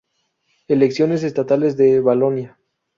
[0.67, 2.57] Elecciones estatales de Valonia